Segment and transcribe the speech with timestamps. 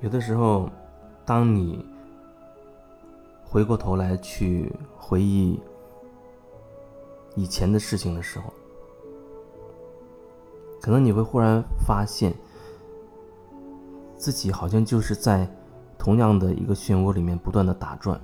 [0.00, 0.68] 有的时候，
[1.24, 1.86] 当你
[3.44, 5.60] 回过头来去回忆
[7.36, 8.52] 以前的事情的时候，
[10.80, 12.34] 可能你会忽然发现，
[14.16, 15.48] 自己好像就是在
[16.02, 18.20] 同样的一个漩涡里面不断的打转，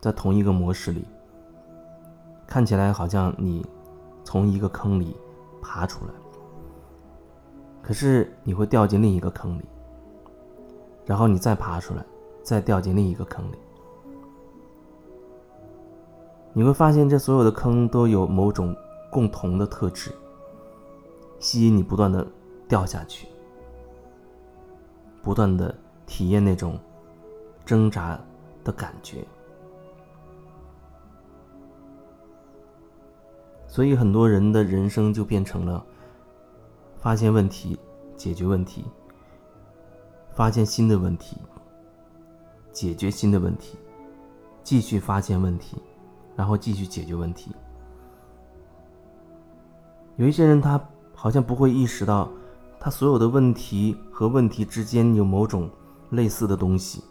[0.00, 1.06] 在同一个模式里，
[2.44, 3.64] 看起来好像你
[4.24, 5.16] 从一个坑里
[5.62, 6.10] 爬出来，
[7.80, 9.64] 可是你会掉进另一个坑里。
[11.04, 12.04] 然后你再爬出来，
[12.42, 13.56] 再掉进另一个坑里。
[16.52, 18.74] 你会发现，这所有的坑都有某种
[19.08, 20.10] 共同的特质，
[21.38, 22.26] 吸引你不断的
[22.66, 23.28] 掉下去，
[25.22, 25.72] 不断的
[26.06, 26.78] 体验那种
[27.64, 28.18] 挣扎
[28.64, 29.24] 的感觉。
[33.66, 35.84] 所以，很多人的人生就变成了
[36.98, 37.78] 发现问题、
[38.16, 38.84] 解决问题。
[40.32, 41.38] 发现新的问题，
[42.70, 43.78] 解决新的问题，
[44.62, 45.78] 继续发现问题，
[46.36, 47.50] 然后继续解决问题。
[50.16, 50.78] 有一些人，他
[51.14, 52.28] 好像不会意识到，
[52.78, 55.70] 他所有的问题和问题之间有某种
[56.10, 57.02] 类似的东西。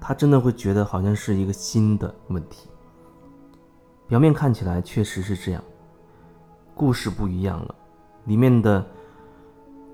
[0.00, 2.68] 他真的会觉得好像是一个新的问题。
[4.06, 5.64] 表面看起来确实是这样，
[6.74, 7.74] 故事不一样了，
[8.26, 8.86] 里面的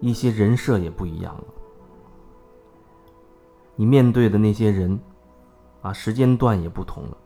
[0.01, 1.45] 一些人设也不一样了。
[3.77, 5.01] 你面对的那些人，
[5.81, 7.17] 啊，时间段也不同了。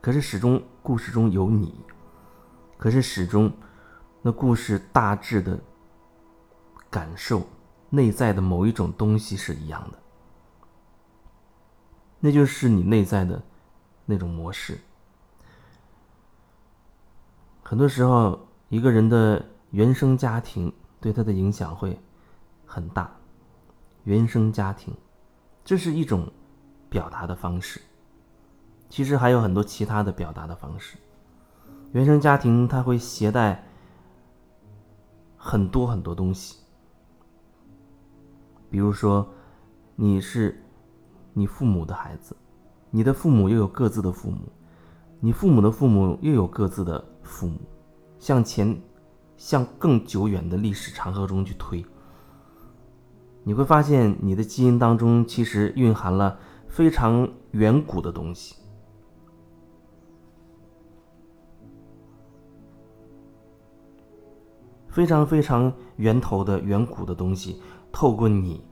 [0.00, 1.74] 可是始终故事中有你，
[2.76, 3.52] 可是始终
[4.20, 5.58] 那故事大致的
[6.90, 7.42] 感受，
[7.90, 9.98] 内在的某一种东西是一样的，
[12.20, 13.42] 那就是你内在的
[14.04, 14.78] 那种模式。
[17.62, 21.98] 很多时候，一个人的原生家庭对他的影响会
[22.64, 23.10] 很大。
[24.04, 24.96] 原生家庭，
[25.64, 26.32] 这是一种
[26.88, 27.80] 表达的方式。
[28.88, 30.96] 其实还有很多其他的表达的方式。
[31.90, 33.66] 原生家庭它会携带
[35.36, 36.58] 很多很多东西，
[38.70, 39.26] 比如说
[39.94, 40.62] 你是
[41.32, 42.36] 你父母的孩子，
[42.90, 44.38] 你的父母又有各自的父母，
[45.20, 47.60] 你父母的父母又有各自的父母，
[48.18, 48.78] 向前
[49.36, 51.84] 向更久远的历史长河中去推。
[53.44, 58.56] 你会发现，你的基因当中其实蕴含了非常远古的东西，
[64.88, 67.60] 非常非常源头的远古的东西，
[67.96, 68.62] 透过你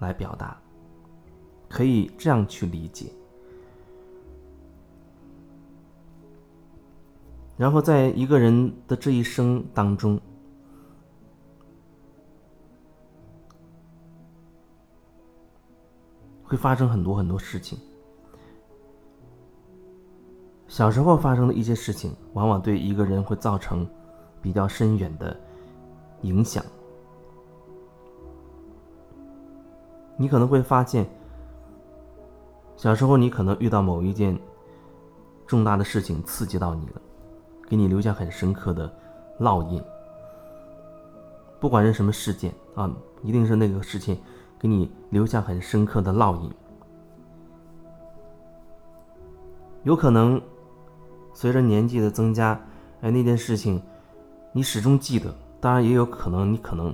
[0.00, 0.60] 来表达，
[1.68, 3.12] 可以这样去理解。
[7.56, 10.20] 然后，在一个人的这一生当中。
[16.42, 17.78] 会发生很多很多事情。
[20.66, 23.88] 小时候发生的一些事情，往往对一个人会造成
[24.42, 25.38] 比较深远的
[26.22, 26.64] 影响。
[30.18, 31.06] 你可能会发现，
[32.76, 34.38] 小时候你可能遇到某一件
[35.46, 37.00] 重大的事情刺激到你了，
[37.66, 38.92] 给你留下很深刻的
[39.40, 39.82] 烙印。
[41.58, 44.18] 不管是什么事件啊，一定是那个事情。
[44.60, 46.52] 给你留下很深刻的烙印，
[49.84, 50.42] 有可能
[51.32, 52.60] 随着年纪的增加，
[53.00, 53.80] 哎，那件事情
[54.50, 55.32] 你始终记得。
[55.60, 56.92] 当然，也有可能你可能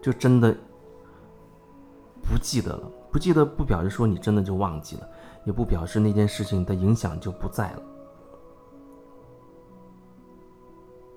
[0.00, 0.56] 就真的
[2.28, 2.82] 不记得了。
[3.10, 5.08] 不记得不表示说你真的就忘记了，
[5.44, 7.82] 也不表示那件事情的影响就不在了。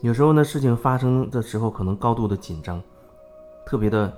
[0.01, 2.81] 有时候呢，事情发生的时候可能高度的紧张，
[3.66, 4.12] 特别的。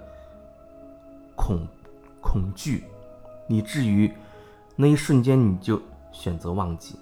[1.41, 1.65] 恐
[2.19, 2.83] 恐惧，
[3.47, 4.11] 以至于
[4.75, 5.81] 那一瞬间你就
[6.11, 6.99] 选择忘记。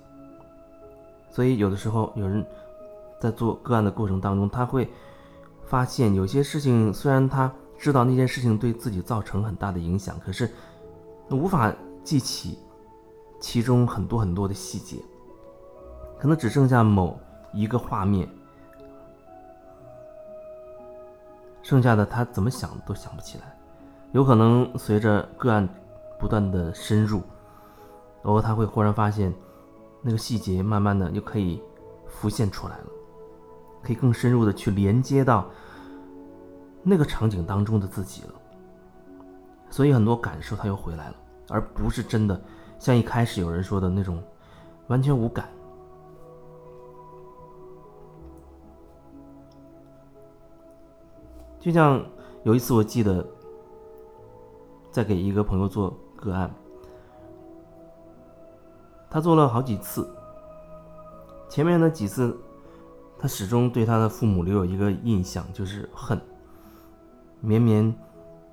[1.32, 2.46] 所以有的时候有人
[3.20, 4.88] 在做个案的过程当中，他会
[5.66, 10.50] 发现有些事情，虽然他知道那件事情对自己造成很大的影响，可是
[11.30, 12.58] 无法记起
[13.40, 14.98] 其中很多很多的细节，
[16.20, 17.20] 可能只剩下某
[17.54, 18.28] 一个画面，
[21.62, 23.58] 剩下的他怎么想都想不起来。
[24.14, 25.68] 有可能随着个案
[26.20, 27.22] 不断的深入，
[28.24, 29.34] 然后他会忽然发现，
[30.02, 31.62] 那个细节慢慢的就可以
[32.08, 32.86] 浮现出来了，
[33.84, 35.46] 可以更深入的去连接到
[36.90, 38.34] 那个场景当中的自己了。
[39.70, 41.16] 所以很多感受他又回来了，
[41.50, 42.42] 而不是真的
[42.80, 44.24] 像一开始有人说的那种
[44.88, 45.50] 完全无感。
[51.60, 52.02] 就像
[52.44, 53.28] 有一次，我记得
[54.90, 56.50] 在给一个朋友做个案，
[59.10, 60.10] 他做了好几次，
[61.50, 62.38] 前面的几次，
[63.20, 66.18] 他始终对他的父母留有一个印象，就是恨，
[67.42, 67.94] 绵绵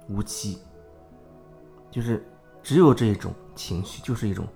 [0.08, 0.58] 无期，
[1.90, 2.26] 就是
[2.62, 4.46] 只有这种情绪，就是一种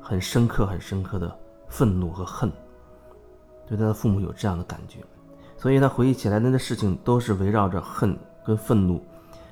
[0.00, 1.38] 很深刻、很深刻的
[1.68, 2.50] 愤怒和恨，
[3.66, 4.98] 对他的父母有这样的感觉。
[5.58, 9.02] 所以他回忆起来的那事情都是围绕着恨跟愤怒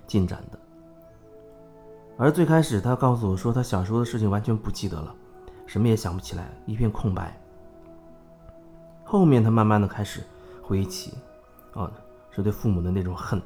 [0.07, 0.59] 进展的。
[2.17, 5.15] 而最开始他告诉我说，他小时候的事情完全不记得了，
[5.67, 7.41] 什么也想不起来，一片空白。
[9.03, 10.23] 后面他慢慢的开始
[10.63, 11.15] 回忆起，
[11.73, 11.91] 哦，
[12.31, 13.41] 是对父母的那种恨。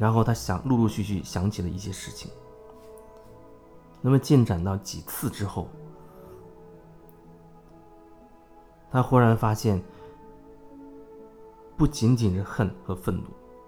[0.00, 2.28] 然后他想陆陆续续想起了一些事情。
[4.00, 5.68] 那么进展到几次之后，
[8.90, 9.80] 他忽然发现。
[11.76, 13.22] 不仅仅是恨和愤怒，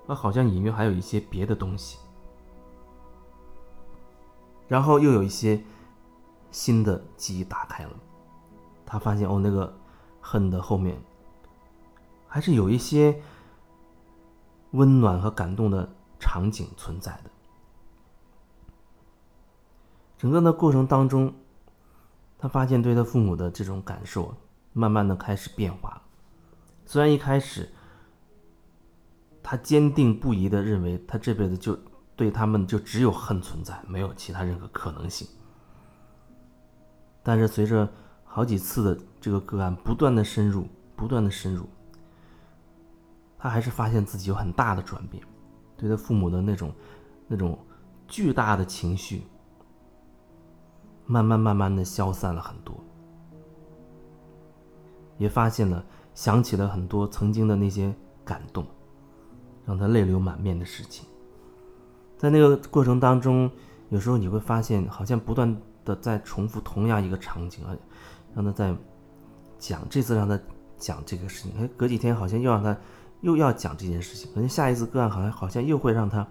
[0.06, 1.96] 那好像隐约还有一些别的东西。
[4.68, 5.64] 然后又有一些
[6.50, 7.90] 新的记忆打开了，
[8.84, 9.74] 他发现哦，那个
[10.20, 11.02] 恨的后面
[12.28, 13.18] 还是有一些
[14.72, 15.90] 温暖和感动的
[16.22, 17.30] 场景存在的。
[20.16, 21.34] 整个的过程当中，
[22.38, 24.32] 他发现对他父母的这种感受
[24.72, 26.00] 慢慢的开始变化，
[26.86, 27.68] 虽然一开始。
[29.44, 31.76] 他坚定不移的认为，他这辈子就
[32.14, 35.26] 对他们就只有恨存在，没有其他任何可能性。
[37.24, 37.92] 但是随着
[38.24, 41.68] 好几次的这个个案不断的深入，不断的深入，
[43.36, 45.20] 他还是发现自己有很大的转变，
[45.82, 46.72] 对他父母的那种
[47.26, 47.58] 那种
[48.06, 49.24] 巨大的情绪，
[51.04, 52.74] 慢慢慢慢的消散了很多，
[55.18, 55.84] 也发现了
[56.14, 57.92] 想起了很多曾经的那些
[58.24, 58.64] 感动。
[59.64, 61.06] 让他泪流满面的事情，
[62.18, 63.48] 在那个过程当中，
[63.90, 67.70] 有时候你会发现，好像不断的在重复同样一个场景啊，
[68.34, 68.74] 让他在
[69.60, 70.36] 讲，这次让他
[70.76, 72.76] 讲这个事情，哎，隔几天好像又让他
[73.22, 76.24] 又要讲这件事情，可能下一次个案好像好像又会让他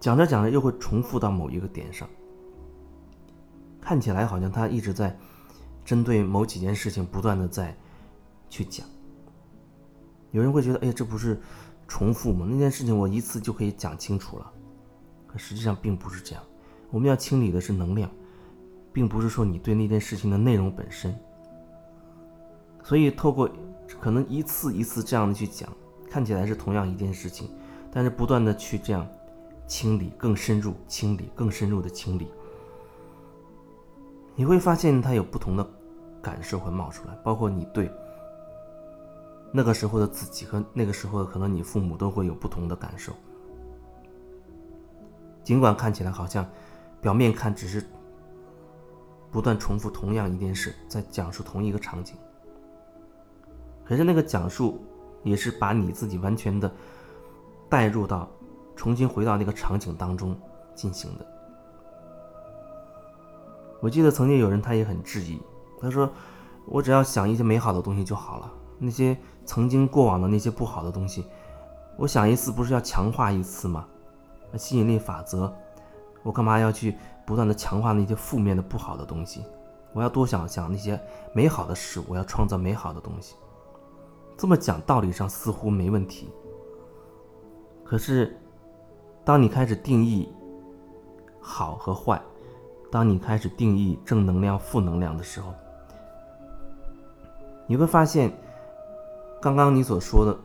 [0.00, 2.08] 讲着讲着又会重复到某一个点上，
[3.80, 5.18] 看起来好像他一直在
[5.84, 7.76] 针对某几件事情不断的在
[8.48, 8.86] 去讲，
[10.30, 11.40] 有人会觉得，哎，这不是。
[11.90, 12.46] 重复吗？
[12.46, 14.52] 那件事情我一次就可以讲清楚了，
[15.26, 16.44] 可实际上并不是这样。
[16.90, 18.10] 我们要清理的是能量，
[18.92, 21.18] 并不是说你对那件事情的内容本身。
[22.84, 23.48] 所以透过
[24.00, 25.68] 可能一次一次这样的去讲，
[26.10, 27.50] 看起来是同样一件事情，
[27.90, 29.06] 但是不断的去这样
[29.66, 32.28] 清理，更深入清理，更深入的清理，
[34.34, 35.66] 你会发现它有不同的
[36.22, 37.90] 感受会冒出来，包括你对。
[39.50, 43.14] 那个时候的自己和那个时候的可能你父母都会有不同的感受，
[45.42, 46.46] 尽管看起来好像
[47.00, 47.82] 表面看只是
[49.30, 52.14] 不断重复同样一件事，在讲述同一个场景，
[53.88, 54.78] 可是那个讲述
[55.22, 56.70] 也是把你自己完全的
[57.68, 58.28] 带入到，
[58.76, 60.36] 重新回到那个场景当中
[60.74, 61.26] 进行的。
[63.80, 65.40] 我记得曾经有人他也很质疑，
[65.80, 66.10] 他说
[66.66, 69.16] ：“我只要想一些美好的东西就好了，那些。”
[69.48, 71.24] 曾经过往的那些不好的东西，
[71.96, 73.86] 我想一次不是要强化一次吗？
[74.58, 75.50] 吸引力法则，
[76.22, 79.42] 我干嘛要去不断的强化那些负面的不好的东西？
[79.94, 81.00] 我要多想想那些
[81.32, 83.36] 美好的事，我要创造美好的东西。
[84.38, 86.30] 这么讲道理上似乎没问题，
[87.84, 88.34] 可是
[89.24, 90.32] 当你开始定义
[91.40, 92.22] 好和坏，
[92.90, 95.52] 当你开始定义正能量、负能量的时候，
[97.66, 98.32] 你会发现。
[99.40, 100.36] 刚刚你所说的，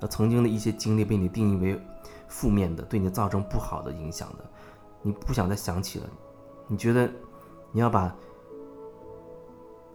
[0.00, 1.78] 呃，曾经的一些经历被你定义为
[2.28, 4.44] 负面的，对你造成不好的影响的，
[5.02, 6.06] 你不想再想起了，
[6.66, 7.10] 你觉得
[7.72, 8.16] 你要把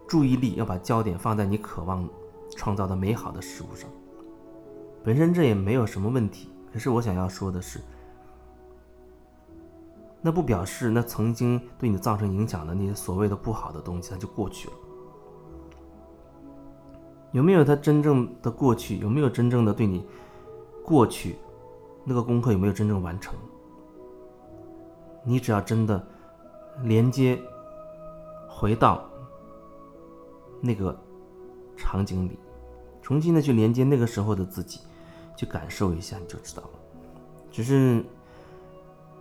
[0.06, 2.08] 注意力要把焦点放在你渴望
[2.56, 3.88] 创造的美好的事物上，
[5.04, 6.50] 本身这也没有什么问题。
[6.72, 7.80] 可是我想要说的是，
[10.20, 14.74] 那不表示那曾经对你造成影响的那些所谓的不好的东西，它就过去了。
[17.32, 18.98] 有没有它真正的过去？
[18.98, 20.06] 有没有真正的对你
[20.84, 21.36] 过去
[22.04, 23.34] 那个功课有没有真正完成？
[25.24, 26.06] 你只要真的
[26.82, 27.40] 连接
[28.48, 29.04] 回到
[30.60, 30.96] 那个
[31.76, 32.38] 场景里，
[33.06, 34.80] 重新的去连接那个时候的自己，
[35.36, 36.70] 去感受一下，你就知道了。
[37.52, 38.04] 只是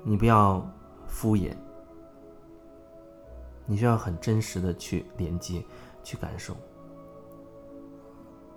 [0.01, 0.68] 你不要
[1.06, 1.54] 敷衍，
[3.68, 5.63] 你需要很真实的去连接、
[6.04, 6.58] 去感受，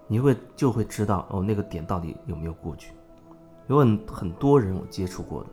[0.06, 2.94] 你会就会知道哦，那个点到底有没有过去。
[3.66, 5.50] 有很很多人我接触过的，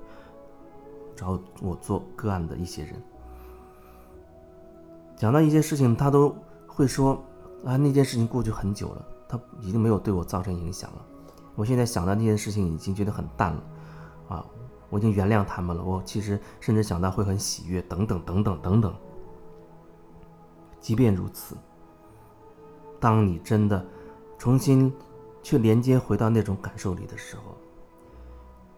[1.18, 2.94] 找我做个案的一些人，
[5.18, 6.34] 讲到一些事情，他都
[6.66, 7.22] 会说
[7.66, 11.06] 啊，那件事情过去很久了，他已经没有对我造成影响了。
[11.56, 13.64] 我现在想到那件事情，已经觉得很淡了，
[14.28, 14.46] 啊，
[14.90, 15.84] 我已经原谅他们了。
[15.84, 18.94] 我其实甚至想到会很喜悦，等等等等等等。
[20.80, 21.56] 即便如此，
[23.00, 23.84] 当你真的
[24.38, 24.94] 重新
[25.42, 27.56] 去连接回到那种感受里的时候，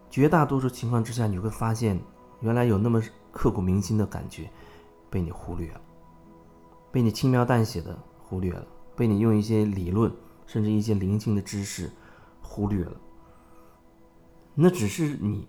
[0.09, 1.99] 绝大多数情况之下，你会发现，
[2.41, 3.01] 原来有那么
[3.31, 4.49] 刻骨铭心的感觉，
[5.09, 5.81] 被你忽略了，
[6.91, 10.11] 被你轻描淡写的忽略了，被你用一些理论
[10.47, 11.91] 甚至一些灵性的知识
[12.41, 12.99] 忽略了。
[14.55, 15.47] 那只是你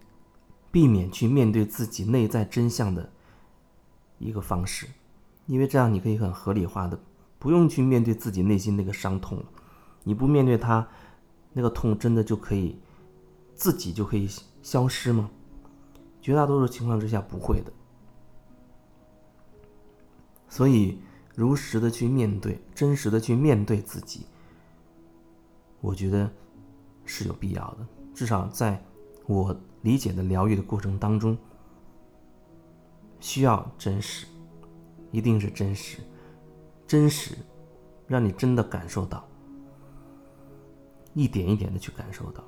[0.71, 3.11] 避免去面对自己内在真相的
[4.19, 4.87] 一个方式，
[5.47, 7.01] 因为这样你可以很合理化的
[7.39, 9.45] 不用去面对自己内心那个伤痛了。
[10.05, 10.87] 你不面对它，
[11.55, 12.79] 那个痛真的就可以
[13.55, 14.29] 自己就可以。
[14.61, 15.31] 消失吗？
[16.21, 17.73] 绝大多数情况之下不会的。
[20.49, 20.99] 所以，
[21.35, 24.27] 如实的去面对，真实的去面对自己，
[25.81, 26.31] 我觉得
[27.05, 27.87] 是有必要的。
[28.15, 28.83] 至少在
[29.27, 31.37] 我理解的疗愈的过程当中，
[33.21, 34.27] 需要真实，
[35.13, 35.99] 一定是真实，
[36.87, 37.37] 真实，
[38.07, 39.25] 让你真的感受到，
[41.15, 42.43] 一点一点的去感受到。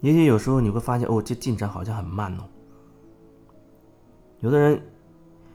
[0.00, 2.44] 也许有时候你会发现，哦，这进展好像很慢哦。
[4.40, 4.82] 有的人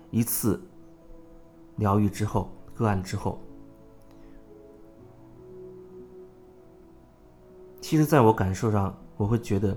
[0.10, 0.60] 一次
[1.76, 3.40] 疗愈之后，个案之后，
[7.90, 9.76] 其实在我感受上，我会觉得，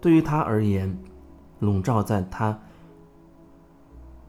[0.00, 0.96] 对于他而言，
[1.58, 2.56] 笼罩在他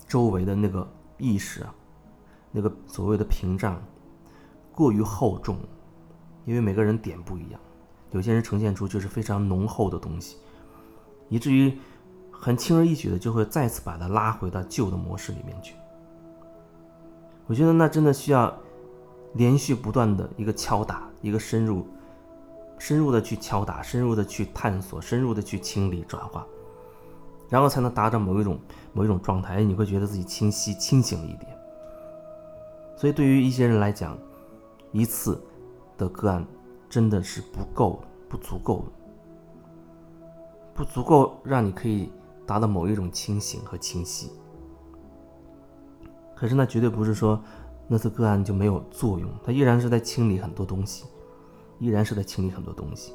[0.08, 1.76] 周围的那个意识啊，
[2.52, 3.80] 那个所谓的屏障，
[4.74, 5.56] 过于厚重。
[6.46, 7.62] 因为每个人点不一样，
[8.10, 10.38] 有些人呈现出就是非常浓厚的东西，
[11.28, 11.78] 以至于
[12.32, 15.76] 很轻而易举的就会再次把它拉回到旧的模式里面去。
[17.46, 18.60] 我觉得那真的需要
[19.34, 21.88] 连续不断的一个敲打，一个深入、
[22.78, 26.46] 深入的去敲打，深入的去探索，深入的去清理转化，
[27.50, 28.60] 然后才能达到某一种
[28.94, 31.48] 某一种状态，你会觉得自己清晰、清醒了一点。
[32.96, 34.18] 所以对于一些人来讲，
[34.92, 35.42] 一次。
[36.00, 36.48] 的个案
[36.90, 38.86] 真的是不够，不足够，
[40.74, 42.10] 不足够让你可以
[42.48, 44.32] 达到某一种清醒和清晰。
[46.34, 47.38] 可是那绝对不是说
[47.90, 51.06] 那次个案就没有作用，它依然是在清理很多东西，
[51.80, 53.14] 依然是在清理很多东西。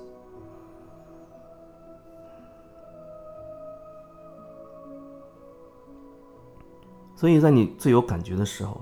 [7.14, 8.80] 所以在你最有感觉的时候，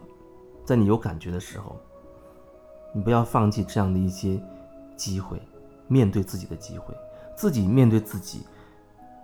[0.65, 1.77] 在你有感觉的时候。
[2.95, 4.39] 你不要放弃这样的一些
[4.99, 5.41] 机会，
[5.89, 6.95] 面对自己的机会，
[7.35, 8.43] 自己面对自己，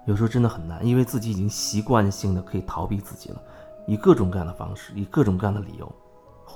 [0.07, 3.43] 有时候真的很难，因为自己已经习惯性的可以逃避自己了，
[3.87, 5.93] 以各种各样的方式，以各种各样的理由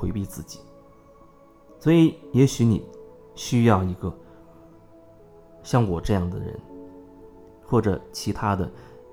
[0.03, 0.59] 回避自己。
[1.79, 2.85] 所以，也许你
[3.37, 4.13] 需要一个
[5.63, 6.61] 像我这样的人，
[7.65, 8.69] 或者其他的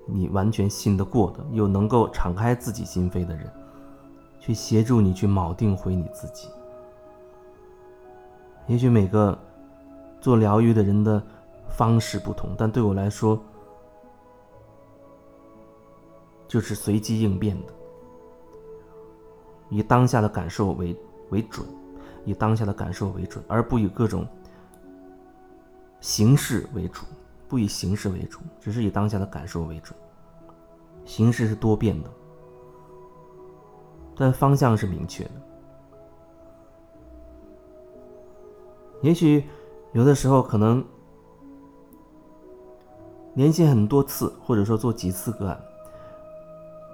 [0.07, 3.47] 你完全信得过的，又能够敞开自己心扉的人，
[4.39, 6.49] 去协助你去铆定回你自己。
[8.65, 9.37] 也许每个
[10.19, 11.21] 做疗愈的人的
[11.67, 13.39] 方式不同，但对我来说，
[16.47, 17.73] 就是随机应变的，
[19.69, 20.95] 以当下的感受为
[21.29, 21.65] 为准，
[22.25, 24.27] 以当下的感受为准，而不以各种
[25.99, 27.05] 形式为主，
[27.47, 29.97] 不以形式为主，只是以当下的感受为准。
[31.05, 32.09] 形式是多变的，
[34.15, 35.31] 但方向是明确的。
[39.01, 39.43] 也许
[39.93, 40.85] 有的时候可能
[43.33, 45.59] 连线很多次，或者说做几次个案，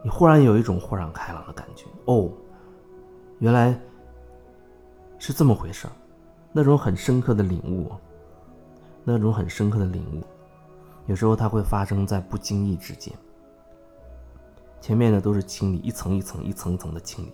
[0.03, 1.85] 你忽然有一种豁然开朗的感觉。
[2.05, 2.29] 哦，
[3.39, 3.77] 原来
[5.17, 5.91] 是这么回事儿，
[6.51, 7.91] 那种很深刻的领悟，
[9.03, 10.23] 那种很深刻的领悟，
[11.07, 13.13] 有时候它会发生在不经意之间。
[14.79, 17.31] 前面的都是清理，一层一层、一层一层的清理，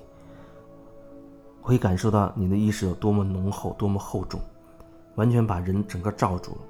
[1.63, 4.39] 可以感受到你的意识有多么浓厚、多么厚重。
[5.15, 6.61] 完全把人整个罩住了。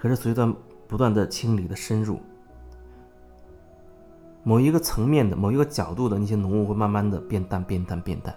[0.00, 0.50] 可是随着
[0.88, 2.18] 不断的清理的深入，
[4.48, 8.32] 某一个层面的、某一个角度的那些浓雾会慢慢的变淡、变淡、变淡。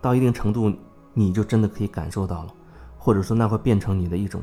[0.00, 0.72] 到一定程度，
[1.12, 2.54] 你就真的可以感受到了，
[2.96, 4.40] 或者说那会变成你的一种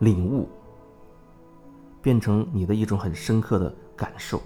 [0.00, 0.48] 领悟，
[2.02, 4.42] 变成你的一种很深刻的感受。